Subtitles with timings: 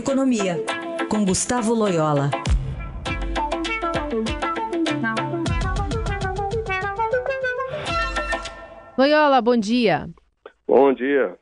[0.00, 0.56] Economia,
[1.10, 2.30] com Gustavo Loyola.
[8.96, 10.08] Loyola, bom dia.
[10.66, 11.36] Bom dia.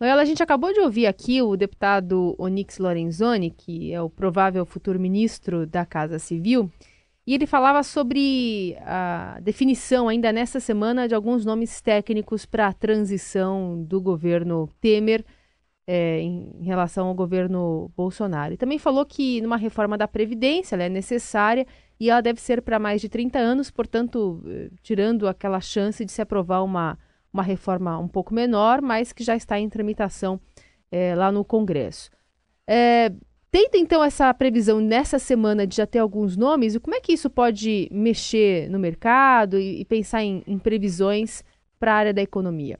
[0.00, 4.64] Loyola, a gente acabou de ouvir aqui o deputado Onyx Lorenzoni, que é o provável
[4.64, 6.70] futuro ministro da Casa Civil,
[7.26, 12.72] e ele falava sobre a definição, ainda nesta semana, de alguns nomes técnicos para a
[12.72, 15.22] transição do governo Temer
[15.92, 18.54] é, em relação ao governo Bolsonaro.
[18.54, 21.66] E também falou que numa reforma da Previdência ela é necessária
[21.98, 26.12] e ela deve ser para mais de 30 anos, portanto, eh, tirando aquela chance de
[26.12, 26.96] se aprovar uma,
[27.32, 30.40] uma reforma um pouco menor, mas que já está em tramitação
[30.92, 32.08] é, lá no Congresso.
[32.68, 33.10] É,
[33.50, 37.12] Tenta então essa previsão nessa semana de já ter alguns nomes, e como é que
[37.14, 41.42] isso pode mexer no mercado e, e pensar em, em previsões
[41.80, 42.78] para a área da economia?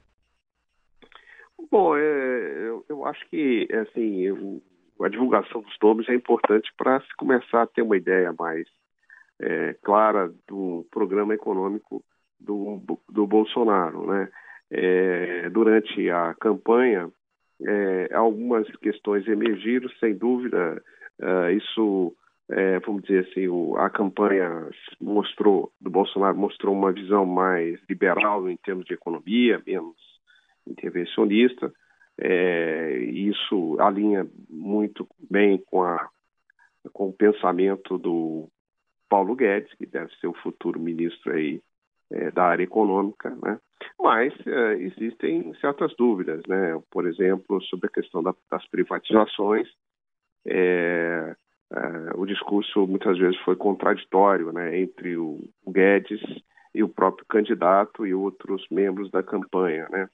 [1.71, 2.01] Bom, é,
[2.67, 4.61] eu, eu, acho que assim, eu,
[5.01, 8.67] a divulgação dos nomes é importante para se começar a ter uma ideia mais
[9.39, 12.03] é, clara do programa econômico
[12.37, 14.05] do, do Bolsonaro.
[14.05, 14.29] Né?
[14.69, 17.09] É, durante a campanha,
[17.65, 20.83] é, algumas questões emergiram, sem dúvida,
[21.21, 22.13] é, isso,
[22.49, 24.69] é, vamos dizer assim, o, a campanha
[24.99, 30.10] mostrou, do Bolsonaro mostrou uma visão mais liberal em termos de economia, menos
[30.67, 31.71] intervencionista.
[32.19, 36.09] É, isso alinha muito bem com, a,
[36.93, 38.47] com o pensamento do
[39.09, 41.61] Paulo Guedes, que deve ser o futuro ministro aí
[42.11, 43.59] é, da área econômica, né?
[43.99, 46.81] Mas é, existem certas dúvidas, né?
[46.91, 49.67] Por exemplo, sobre a questão da, das privatizações,
[50.45, 51.35] é,
[51.73, 54.79] é, o discurso muitas vezes foi contraditório, né?
[54.79, 56.21] Entre o Guedes
[56.73, 60.09] e o próprio candidato e outros membros da campanha, né?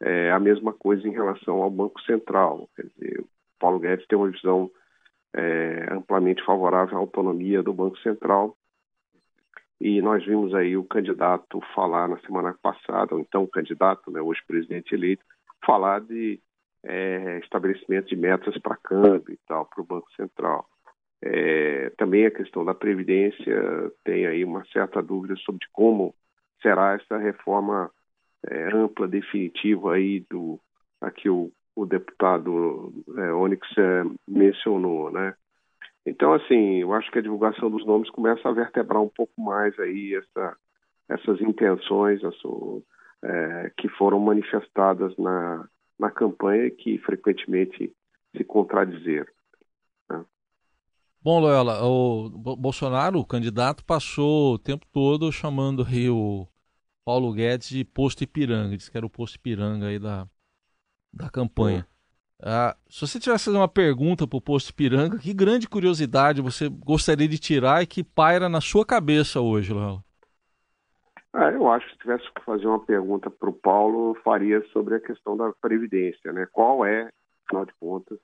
[0.00, 4.18] É, a mesma coisa em relação ao Banco Central, quer dizer, o Paulo Guedes tem
[4.18, 4.70] uma visão
[5.34, 8.56] é, amplamente favorável à autonomia do Banco Central,
[9.80, 14.20] e nós vimos aí o candidato falar na semana passada, ou então o candidato, né,
[14.20, 15.24] hoje presidente eleito,
[15.64, 16.40] falar de
[16.82, 20.66] é, estabelecimento de metas para câmbio e tal, para o Banco Central.
[21.22, 26.14] É, também a questão da Previdência tem aí uma certa dúvida sobre como
[26.62, 27.90] será essa reforma
[28.48, 30.60] é, ampla, definitiva aí do
[31.00, 35.34] aqui o, o deputado é, Onyx é, mencionou, né?
[36.06, 39.76] Então, assim, eu acho que a divulgação dos nomes começa a vertebrar um pouco mais
[39.78, 40.56] aí essa,
[41.08, 42.20] essas intenções
[43.24, 45.68] é, que foram manifestadas na,
[45.98, 47.92] na campanha e que frequentemente
[48.36, 49.32] se contradizeram.
[50.08, 50.24] Né?
[51.20, 56.46] Bom, Loyola, o Bolsonaro, o candidato, passou o tempo todo chamando aí o
[57.06, 60.26] Paulo Guedes de posto Ipiranga, disse que era o posto Ipiranga aí da,
[61.14, 61.86] da campanha.
[62.42, 66.68] Ah, se você tivesse fazer uma pergunta para o posto Piranga, que grande curiosidade você
[66.68, 70.02] gostaria de tirar e que paira na sua cabeça hoje, Léo?
[71.32, 74.96] Ah, eu acho que se tivesse que fazer uma pergunta para o Paulo, faria sobre
[74.96, 76.32] a questão da Previdência.
[76.32, 76.46] Né?
[76.50, 77.08] Qual é,
[77.46, 78.18] afinal de contas,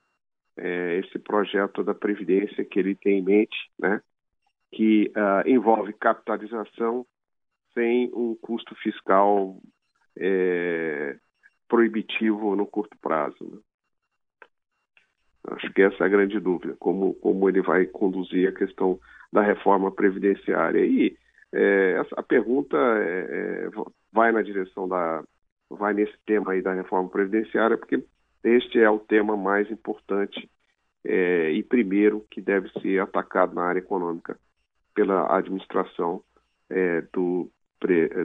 [0.57, 4.01] é, esse projeto da Previdência que ele tem em mente, né?
[4.73, 7.05] que uh, envolve capitalização
[7.73, 9.57] sem um custo fiscal
[10.17, 11.17] é,
[11.67, 13.35] proibitivo no curto prazo.
[13.41, 13.59] Né?
[15.47, 18.99] Acho que essa é a grande dúvida, como, como ele vai conduzir a questão
[19.31, 20.85] da reforma previdenciária.
[20.85, 21.17] E
[21.51, 23.69] é, essa, a pergunta é, é,
[24.11, 25.23] vai na direção da.
[25.69, 28.03] vai nesse tema aí da reforma previdenciária, porque
[28.43, 30.49] este é o tema mais importante
[31.03, 34.37] é, e primeiro que deve ser atacado na área econômica
[34.93, 36.23] pela administração
[36.69, 37.49] é, do,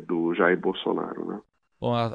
[0.07, 1.27] do Jair Bolsonaro.
[1.27, 1.41] Né?
[1.81, 2.07] Bom, a,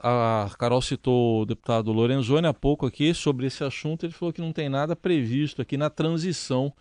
[0.44, 4.06] a, Carol citou o deputado Lorenzoni há pouco aqui sobre esse assunto.
[4.06, 6.74] Ele falou que não tem nada previsto aqui na transição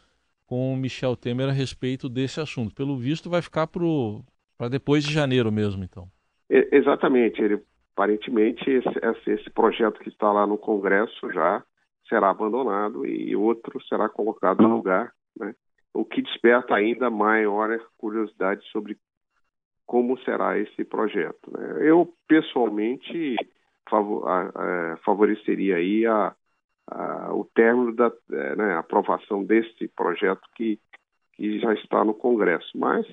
[0.47, 2.75] com o Michel Temer a respeito desse assunto.
[2.75, 6.09] Pelo visto, vai ficar para depois de janeiro mesmo, então.
[6.51, 7.41] exatamente.
[7.41, 7.63] Ele,
[7.95, 11.63] aparentemente, esse, esse projeto que está lá no Congresso já
[12.09, 15.55] será abandonado e outro será colocado no lugar, né?
[15.95, 18.99] o que desperta ainda maior curiosidade sobre
[19.93, 21.51] como será esse projeto.
[21.51, 21.87] Né?
[21.87, 23.37] Eu, pessoalmente,
[23.91, 26.35] favor, a, a, favoreceria aí a,
[27.35, 30.81] o término da é, né, aprovação desse projeto que,
[31.35, 32.71] que já está no Congresso.
[32.75, 33.07] Mas,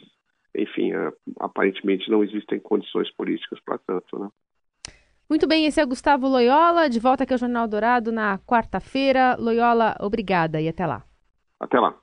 [0.55, 1.11] enfim, é,
[1.41, 4.17] aparentemente não existem condições políticas para tanto.
[4.17, 4.29] Né?
[5.29, 9.35] Muito bem, esse é Gustavo Loyola, de volta aqui ao Jornal Dourado na quarta-feira.
[9.37, 11.03] Loyola, obrigada e até lá.
[11.59, 11.93] Até lá.